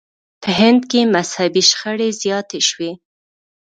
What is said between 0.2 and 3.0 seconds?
په هند کې مذهبي شخړې زیاتې شوې.